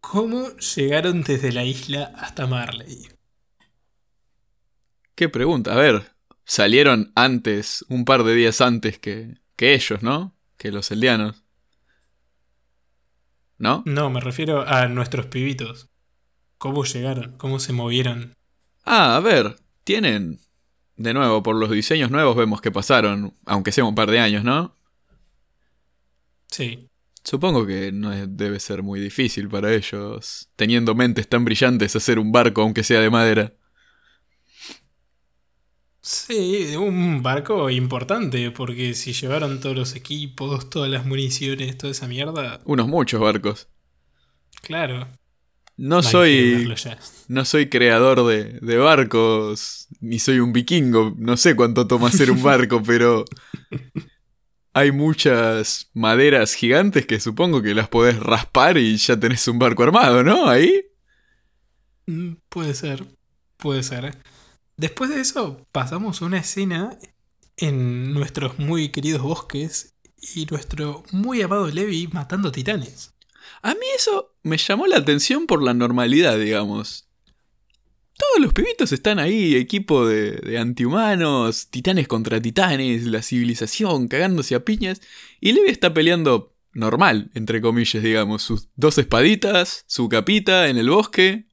[0.01, 3.09] ¿Cómo llegaron desde la isla hasta Marley?
[5.14, 5.73] ¿Qué pregunta?
[5.73, 6.12] A ver,
[6.44, 10.37] salieron antes, un par de días antes que, que ellos, ¿no?
[10.59, 11.44] Que los eldianos.
[13.57, 13.83] ¿No?
[13.87, 15.88] No, me refiero a nuestros pibitos.
[16.59, 17.38] ¿Cómo llegaron?
[17.38, 18.35] ¿Cómo se movieron?
[18.85, 20.40] Ah, a ver, tienen...
[20.98, 24.44] De nuevo, por los diseños nuevos vemos que pasaron, aunque sea un par de años,
[24.44, 24.74] ¿no?
[26.50, 26.88] Sí.
[27.24, 32.18] Supongo que no es- debe ser muy difícil para ellos, teniendo mentes tan brillantes, hacer
[32.18, 33.52] un barco aunque sea de madera.
[36.00, 42.08] Sí, un barco importante, porque si llevaron todos los equipos, todas las municiones, toda esa
[42.08, 43.68] mierda, Unos muchos barcos.
[44.62, 45.08] claro.
[45.78, 46.74] No soy...
[47.28, 52.30] No soy creador de, de barcos, ni soy un vikingo, no sé cuánto toma hacer
[52.30, 53.24] un barco, pero
[54.72, 59.82] hay muchas maderas gigantes que supongo que las podés raspar y ya tenés un barco
[59.82, 60.48] armado, ¿no?
[60.48, 60.82] Ahí.
[62.06, 63.04] Mm, Puede ser,
[63.56, 64.16] puede ser.
[64.76, 66.98] Después de eso, pasamos una escena
[67.56, 69.96] en nuestros muy queridos bosques
[70.34, 73.14] y nuestro muy amado Levi matando titanes.
[73.62, 77.08] A mí eso me llamó la atención por la normalidad, digamos.
[78.16, 84.56] Todos los pibitos están ahí, equipo de, de antihumanos, titanes contra titanes, la civilización, cagándose
[84.56, 85.00] a piñas,
[85.40, 90.90] y Levi está peleando normal, entre comillas, digamos, sus dos espaditas, su capita en el
[90.90, 91.46] bosque.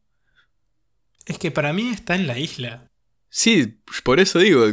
[1.25, 2.89] Es que para mí está en la isla.
[3.29, 4.65] Sí, por eso digo,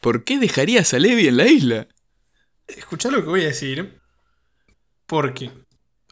[0.00, 1.88] ¿por qué dejarías a Levi en la isla?
[2.66, 4.00] Escucha lo que voy a decir.
[5.06, 5.50] Porque,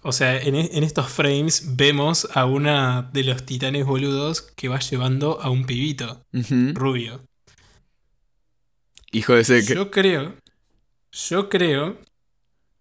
[0.06, 4.78] o sea, en, e, estos frames vemos a una de los titanes boludos que va
[4.78, 6.24] llevando a un pibito
[6.74, 7.26] rubio.
[9.10, 9.74] Hijo de seque.
[9.74, 10.36] Yo creo,
[11.10, 11.98] yo creo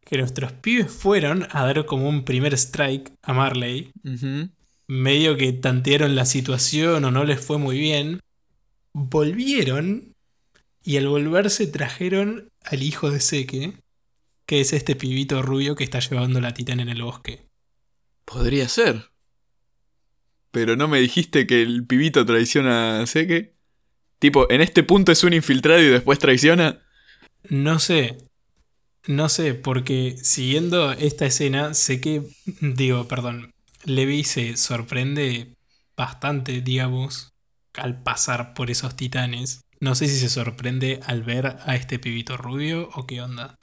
[0.05, 3.91] que nuestros pibes fueron a dar como un primer strike a Marley.
[4.87, 8.19] Medio que tantearon la situación o no les fue muy bien.
[8.93, 10.13] Volvieron
[10.83, 13.73] y al volverse trajeron al hijo de Seque,
[14.45, 17.49] que es este pibito rubio que está llevando la titán en el bosque.
[18.25, 19.11] Podría ser.
[20.51, 23.55] Pero no me dijiste que el pibito traiciona a Seque.
[24.19, 26.81] Tipo, en este punto es un infiltrado y después traiciona.
[27.49, 28.17] No sé.
[29.07, 32.23] No sé, porque siguiendo esta escena, sé que.
[32.61, 33.51] Digo, perdón.
[33.83, 35.55] Levi se sorprende
[35.95, 37.33] bastante, digamos,
[37.73, 39.61] al pasar por esos titanes.
[39.79, 43.59] No sé si se sorprende al ver a este pibito rubio o qué onda.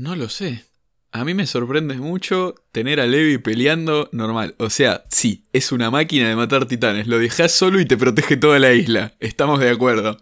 [0.00, 0.64] No lo sé.
[1.12, 4.54] A mí me sorprende mucho tener a Levi peleando normal.
[4.58, 7.06] O sea, sí, es una máquina de matar titanes.
[7.06, 9.12] Lo dejas solo y te protege toda la isla.
[9.20, 10.16] Estamos de acuerdo.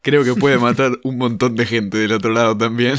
[0.00, 2.98] Creo que puede matar un montón de gente del otro lado también.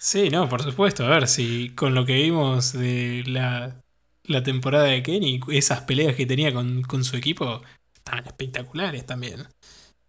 [0.00, 1.06] Sí, no, por supuesto.
[1.06, 3.80] A ver, si con lo que vimos de la,
[4.24, 7.62] la temporada de Kenny, esas peleas que tenía con, su equipo,
[7.94, 9.46] estaban espectaculares también.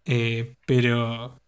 [0.04, 1.40] Eh, pero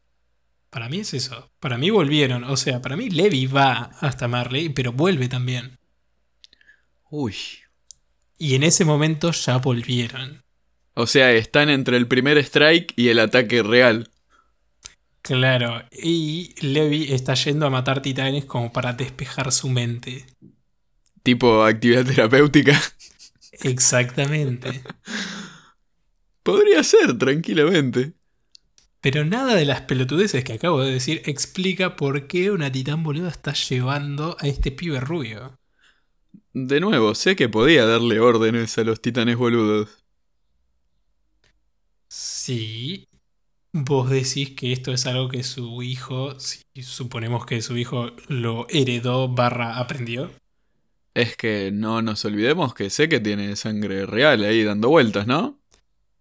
[0.76, 1.50] para mí es eso.
[1.58, 2.44] Para mí volvieron.
[2.44, 5.78] O sea, para mí Levi va hasta Marley, pero vuelve también.
[7.08, 7.34] Uy.
[8.36, 10.44] Y en ese momento ya volvieron.
[10.92, 14.10] O sea, están entre el primer strike y el ataque real.
[15.22, 20.26] Claro, y Levi está yendo a matar titanes como para despejar su mente.
[21.22, 22.78] Tipo actividad terapéutica.
[23.62, 24.82] Exactamente.
[26.42, 28.12] Podría ser, tranquilamente.
[29.00, 33.28] Pero nada de las pelotudeces que acabo de decir explica por qué una titán boluda
[33.28, 35.58] está llevando a este pibe rubio.
[36.54, 40.04] De nuevo, sé que podía darle órdenes a los titanes boludos.
[42.08, 43.08] Sí.
[43.72, 48.66] Vos decís que esto es algo que su hijo, si suponemos que su hijo lo
[48.70, 50.30] heredó barra aprendió.
[51.14, 55.58] Es que no nos olvidemos que sé que tiene sangre real ahí dando vueltas, ¿no?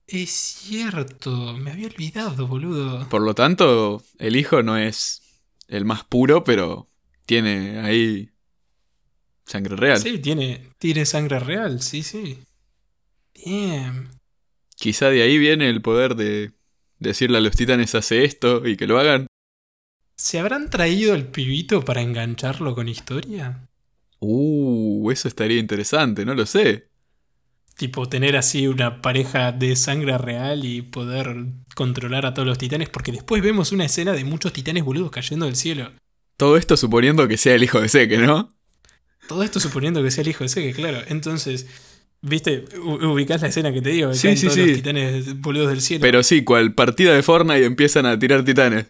[0.08, 3.10] Es cierto, me había olvidado, boludo.
[3.10, 5.22] Por lo tanto, el hijo no es
[5.68, 6.88] el más puro, pero
[7.26, 8.30] tiene ahí
[9.46, 10.00] sangre real.
[10.00, 12.40] Sí, tiene, tiene sangre real, sí, sí.
[13.34, 14.10] Bien.
[14.76, 16.52] Quizá de ahí viene el poder de
[17.00, 19.28] decirle a los titanes hace esto y que lo hagan.
[20.18, 23.68] ¿Se habrán traído el pibito para engancharlo con historia?
[24.20, 26.90] Uh, eso estaría interesante, no lo sé.
[27.78, 32.90] Tipo, tener así una pareja de sangre real y poder controlar a todos los titanes,
[32.90, 35.92] porque después vemos una escena de muchos titanes boludos cayendo del cielo.
[36.38, 38.50] Todo esto suponiendo que sea el hijo de Seque, ¿no?
[39.28, 41.02] Todo esto suponiendo que sea el hijo de Seque, claro.
[41.08, 41.68] Entonces,
[42.22, 42.66] ¿viste?
[42.80, 44.68] Ubicás la escena que te digo, que sí, sí, todos sí.
[44.68, 46.02] los titanes boludos del cielo.
[46.02, 48.88] Pero sí, cual partida de Fortnite y empiezan a tirar titanes.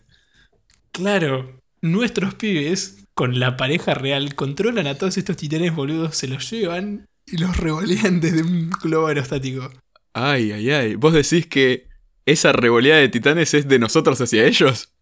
[0.92, 6.50] Claro, nuestros pibes, con la pareja real, controlan a todos estos titanes boludos, se los
[6.50, 9.72] llevan y los revolean desde un globo aerostático.
[10.14, 10.96] Ay, ay, ay.
[10.96, 11.88] ¿Vos decís que
[12.26, 14.94] esa revoleada de titanes es de nosotros hacia ellos?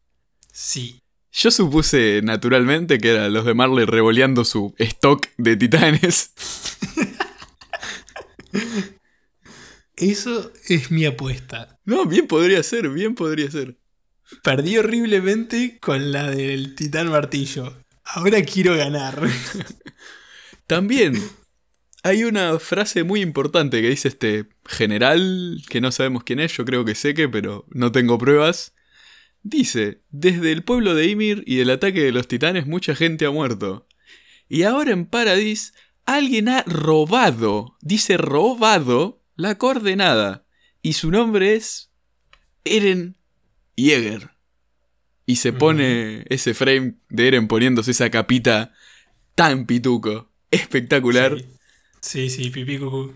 [0.51, 0.99] Sí.
[1.31, 6.33] Yo supuse naturalmente que eran los de Marley revoleando su stock de titanes.
[9.95, 11.79] Eso es mi apuesta.
[11.85, 13.77] No, bien podría ser, bien podría ser.
[14.43, 17.83] Perdí horriblemente con la del titán martillo.
[18.03, 19.21] Ahora quiero ganar.
[20.67, 21.21] También
[22.03, 26.65] hay una frase muy importante que dice este general, que no sabemos quién es, yo
[26.65, 28.75] creo que sé que, pero no tengo pruebas.
[29.41, 33.31] Dice, desde el pueblo de Ymir y el ataque de los titanes mucha gente ha
[33.31, 33.87] muerto.
[34.49, 35.73] Y ahora en Paradis
[36.05, 40.45] alguien ha robado, dice robado, la coordenada.
[40.81, 41.89] Y su nombre es
[42.65, 43.17] Eren
[43.77, 44.31] Jäger.
[45.25, 48.73] Y se pone ese frame de Eren poniéndose esa capita
[49.35, 50.29] tan pituco.
[50.51, 51.39] Espectacular.
[51.39, 51.52] Sí,
[52.29, 53.13] sí, pipí cucú.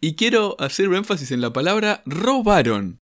[0.00, 3.00] Y quiero hacer énfasis en la palabra robaron.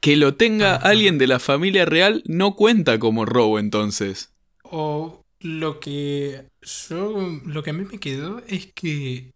[0.00, 4.32] Que lo tenga alguien de la familia real no cuenta como robo entonces.
[4.62, 9.32] O lo que yo lo que a mí me quedó es que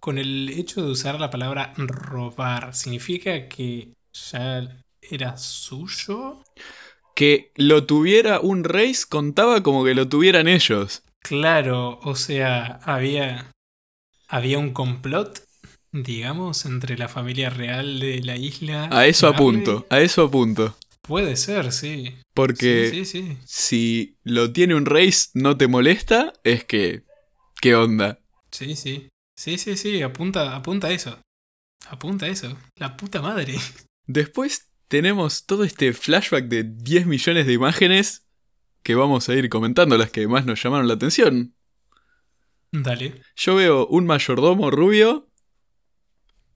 [0.00, 6.42] con el hecho de usar la palabra robar significa que ya era suyo.
[7.14, 11.02] Que lo tuviera un rey contaba como que lo tuvieran ellos.
[11.20, 13.52] Claro, o sea, había
[14.28, 15.40] había un complot
[15.92, 18.88] digamos, entre la familia real de la isla.
[18.92, 20.76] A eso apunto, a eso apunto.
[21.02, 22.14] Puede ser, sí.
[22.34, 23.36] Porque Sí, sí, sí.
[23.46, 27.04] si lo tiene un race no te molesta, es que...
[27.60, 28.20] ¿Qué onda?
[28.52, 29.08] Sí, sí.
[29.36, 30.02] Sí, sí, sí.
[30.02, 31.18] Apunta, apunta a eso.
[31.88, 32.56] Apunta a eso.
[32.76, 33.54] La puta madre.
[34.06, 38.26] Después tenemos todo este flashback de 10 millones de imágenes
[38.82, 41.54] que vamos a ir comentando, las que más nos llamaron la atención.
[42.72, 43.22] Dale.
[43.36, 45.28] Yo veo un mayordomo rubio.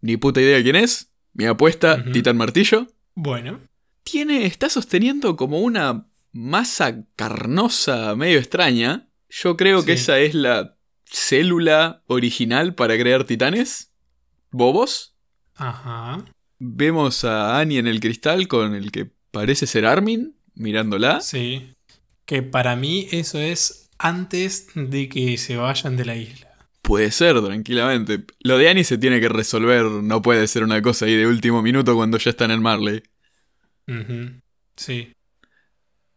[0.01, 1.13] Ni puta idea quién es.
[1.33, 2.13] Mi apuesta, Ujú.
[2.13, 2.87] Titán Martillo.
[3.15, 3.61] Bueno.
[4.05, 4.47] Tiene.
[4.47, 9.09] está sosteniendo como una masa carnosa medio extraña.
[9.31, 13.93] Yo creo que esa es la célula original para crear titanes.
[14.51, 15.17] ¿Bobos?
[15.55, 16.25] Ajá.
[16.59, 21.21] Vemos a Annie en el cristal con el que parece ser Armin, mirándola.
[21.21, 21.75] Sí.
[22.27, 26.49] Que para mí eso es antes de que se vayan de la isla.
[26.83, 28.25] Puede ser, tranquilamente.
[28.41, 31.63] Lo de Annie se tiene que resolver, no puede ser una cosa ahí de último
[31.63, 33.05] minuto cuando ya están en Marley.
[33.87, 34.41] Ujú.
[34.77, 35.13] Sí.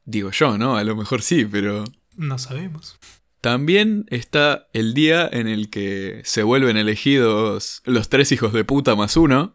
[0.04, 0.76] Digo yo, ¿no?
[0.76, 1.84] A lo mejor sí, pero...
[2.16, 2.98] No sabemos.
[3.42, 8.96] También está el día en el que se vuelven elegidos los tres hijos de puta
[8.96, 9.55] más uno,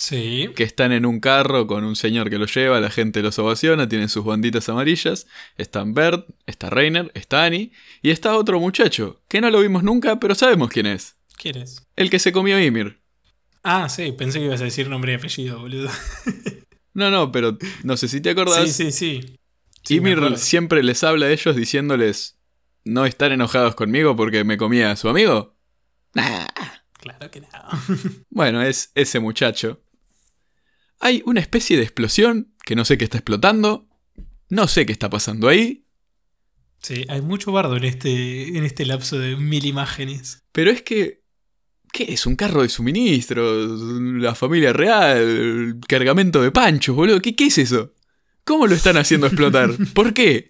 [0.00, 0.50] Sí.
[0.54, 3.88] que están en un carro con un señor que los lleva, la gente los ovaciona,
[3.88, 5.26] tienen sus banditas amarillas.
[5.56, 10.20] Están Bert, está Reiner, está Annie, y está otro muchacho, que no lo vimos nunca,
[10.20, 11.16] pero sabemos quién es.
[11.36, 11.84] ¿Quieres?
[11.96, 13.00] El que se comió Ymir.
[13.64, 14.12] Ah, sí.
[14.12, 15.90] Pensé que ibas a decir nombre y apellido, boludo.
[16.94, 18.72] No, no, pero no sé si te acordás.
[18.72, 19.38] Sí, sí, sí.
[19.84, 22.38] Sí, Ymir siempre les habla a ellos diciéndoles,
[22.84, 25.54] no están enojados conmigo porque me comía a su amigo.
[26.14, 26.46] Nah.
[26.98, 27.48] Claro que no.
[28.30, 29.80] Bueno, es ese muchacho.
[31.00, 33.88] Hay una especie de explosión que no sé qué está explotando.
[34.48, 35.84] No sé qué está pasando ahí.
[36.80, 40.42] Sí, hay mucho bardo en este, en este lapso de mil imágenes.
[40.52, 41.22] Pero es que...
[41.92, 42.26] ¿Qué es?
[42.26, 43.80] ¿Un carro de suministros?
[44.20, 45.80] ¿La familia real?
[45.88, 47.20] ¿Cargamento de panchos, boludo?
[47.20, 47.94] ¿Qué, qué es eso?
[48.44, 49.70] ¿Cómo lo están haciendo explotar?
[49.94, 50.48] ¿Por qué?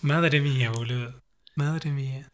[0.00, 1.22] Madre mía, boludo.
[1.56, 2.28] Madre mía.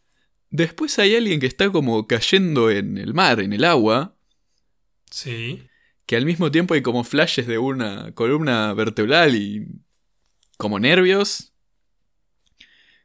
[0.51, 4.15] Después hay alguien que está como cayendo en el mar, en el agua,
[5.11, 5.67] Sí.
[6.05, 9.67] que al mismo tiempo hay como flashes de una columna vertebral y
[10.57, 11.53] como nervios.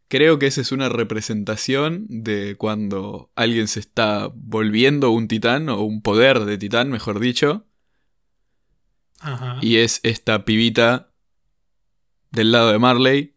[0.08, 5.80] Creo que esa es una representación de cuando alguien se está volviendo un titán o
[5.82, 7.66] un poder de titán, mejor dicho,
[9.20, 9.58] Ajá.
[9.60, 11.10] y es esta pibita
[12.30, 13.36] del lado de Marley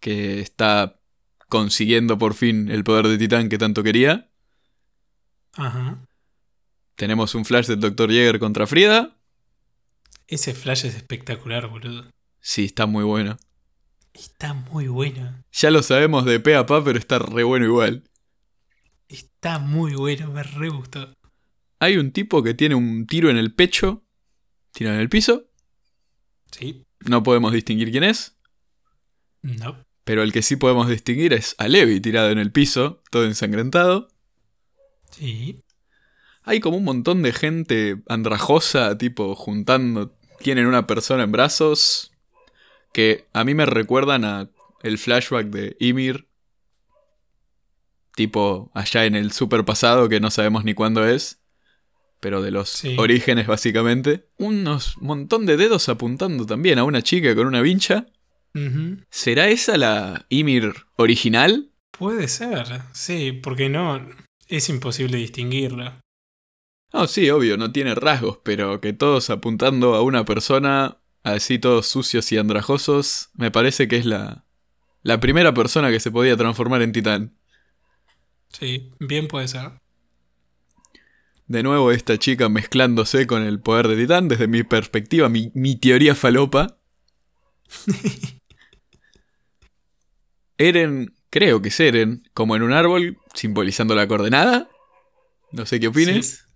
[0.00, 1.00] que está
[1.48, 4.30] consiguiendo por fin el poder de titán que tanto quería.
[5.54, 6.06] Ajá.
[7.02, 8.10] Tenemos un flash del Dr.
[8.12, 9.16] Jäger contra Frida.
[10.28, 12.04] Ese flash es espectacular, boludo.
[12.38, 13.38] Sí, está muy bueno.
[14.14, 15.42] Está muy bueno.
[15.50, 18.04] Ya lo sabemos de pe a pa, pero está re bueno igual.
[19.08, 21.12] Está muy bueno, me re gustó.
[21.80, 24.04] Hay un tipo que tiene un tiro en el pecho,
[24.70, 25.50] tiro en el piso.
[26.52, 26.86] Sí.
[27.00, 28.38] No podemos distinguir quién es,
[29.42, 29.84] No.
[30.04, 34.06] pero el que sí podemos distinguir es a Levi tirado en el piso, todo ensangrentado.
[35.10, 35.64] Sí.
[36.44, 42.12] Hay como un montón de gente andrajosa, tipo juntando, tienen una persona en brazos,
[42.92, 44.50] que a mí me recuerdan a
[44.82, 46.26] el flashback de Ymir,
[48.14, 51.40] tipo allá en el super pasado que no sabemos ni cuándo es,
[52.20, 52.96] pero de los Sí.
[52.98, 54.26] orígenes básicamente.
[54.38, 58.06] Unos montón de dedos apuntando también a una chica con una vincha.
[59.10, 61.70] ¿Será esa la Ymir original?
[61.90, 62.82] Puede ser.
[62.92, 64.06] Sí, porque no.
[64.46, 65.94] Es imposible distinguirlo.
[66.92, 71.86] No, sí, obvio, no tiene rasgos, pero que todos apuntando a una persona, así todos
[71.86, 74.44] sucios y andrajosos, me parece que es la,
[75.02, 77.36] la primera persona que se podía transformar en titán.
[78.48, 79.80] Sí, bien puede ser.
[81.46, 85.76] De nuevo esta chica mezclándose con el poder de titán, desde mi perspectiva, mi, mi
[85.76, 86.78] teoría falopa.
[90.58, 94.68] Eren, creo que es Eren, como en un árbol, simbolizando la coordenada.
[95.50, 96.26] No sé qué opines.
[96.26, 96.51] Sí,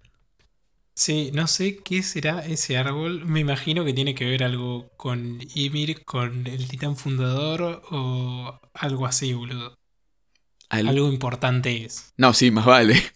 [1.32, 3.24] no sé qué será ese árbol.
[3.26, 9.07] Me imagino que tiene que ver algo con Ymir, con el titán fundador o algo
[9.07, 9.74] así, boludo.
[10.68, 12.12] Al- Algo importante es.
[12.16, 12.94] No, sí, más vale.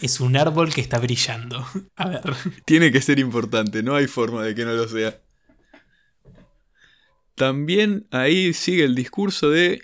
[0.00, 1.64] Es un árbol que está brillando.
[1.96, 2.34] A ver.
[2.64, 5.20] Tiene que ser importante, no hay forma de que no lo sea.
[7.34, 9.82] También ahí sigue el discurso de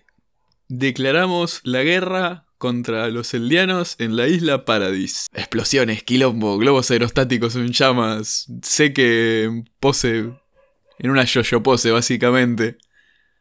[0.69, 5.27] declaramos la guerra contra los eldianos en la isla Paradis.
[5.33, 10.31] Explosiones, quilombo, globos aerostáticos en llamas, sé que pose,
[10.99, 12.77] en una yo-yo pose básicamente.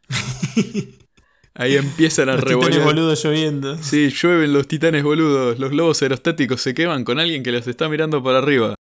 [1.53, 3.77] Ahí empiezan a Los titanes boludos lloviendo.
[3.83, 5.59] Sí, llueven los titanes boludos.
[5.59, 8.75] Los globos aerostáticos se queman con alguien que los está mirando por arriba.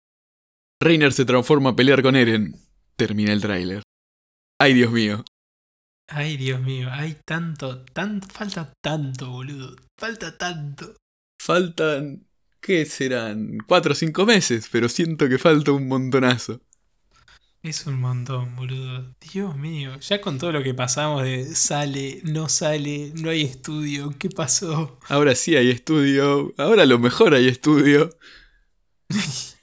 [0.82, 2.56] Reiner se transforma a pelear con Eren.
[2.98, 3.84] Termina el tráiler.
[4.60, 5.24] Ay, Dios mío.
[6.08, 9.76] Ay, Dios mío, hay tanto, tanto, falta tanto, boludo.
[9.98, 10.96] Falta tanto.
[11.42, 12.28] Faltan.
[12.62, 13.58] ¿Qué serán?
[13.68, 16.62] Cuatro o cinco meses, pero siento que falta un montonazo.
[17.62, 19.16] Es un montón, boludo.
[19.34, 24.14] Dios mío, ya con todo lo que pasamos de sale, no sale, no hay estudio,
[24.20, 25.00] ¿qué pasó?
[25.08, 26.54] Ahora sí hay estudio.
[26.58, 28.16] Ahora a lo mejor hay estudio.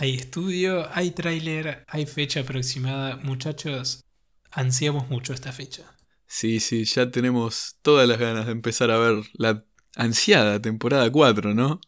[0.00, 3.16] Hay estudio, hay tráiler, hay fecha aproximada.
[3.16, 4.04] Muchachos,
[4.50, 5.96] ansiamos mucho esta fecha.
[6.26, 9.64] Sí, sí, ya tenemos todas las ganas de empezar a ver la
[9.96, 11.80] ansiada temporada 4, ¿no?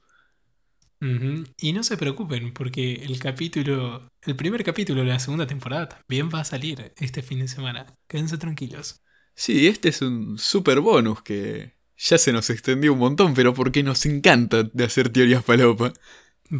[1.56, 6.28] Y no se preocupen, porque el capítulo, el primer capítulo de la segunda temporada también
[6.28, 7.86] va a salir este fin de semana.
[8.06, 9.00] Quédense tranquilos.
[9.34, 13.82] Sí, este es un super bonus que ya se nos extendió un montón, pero porque
[13.82, 15.94] nos encanta de hacer teorías palopa.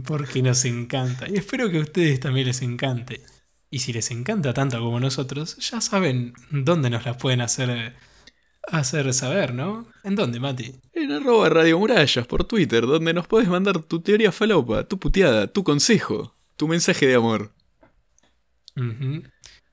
[0.07, 1.29] Porque nos encanta.
[1.29, 3.21] Y espero que a ustedes también les encante.
[3.71, 7.95] Y si les encanta tanto como nosotros, ya saben dónde nos las pueden hacer,
[8.65, 9.87] hacer saber, ¿no?
[10.03, 10.75] ¿En dónde, Mati?
[10.93, 15.47] En arroba Radio Murallas por Twitter, donde nos puedes mandar tu teoría falopa, tu puteada,
[15.47, 17.53] tu consejo, tu mensaje de amor.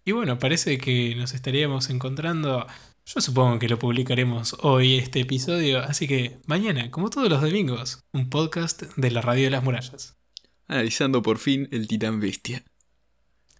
[0.05, 2.67] Y bueno, parece que nos estaríamos encontrando.
[3.05, 8.03] Yo supongo que lo publicaremos hoy este episodio, así que mañana, como todos los domingos,
[8.13, 10.17] un podcast de la Radio de las Murallas.
[10.67, 12.63] Analizando por fin el titán bestia.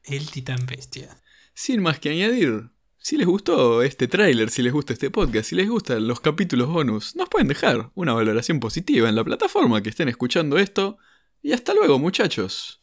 [0.08, 1.10] El Titán Bestia.
[1.54, 5.56] Sin más que añadir, si les gustó este tráiler, si les gusta este podcast, si
[5.56, 9.90] les gustan los capítulos bonus, nos pueden dejar una valoración positiva en la plataforma que
[9.90, 10.98] estén escuchando esto.
[11.42, 12.82] Y hasta luego, muchachos.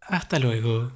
[0.00, 0.92] Hasta luego.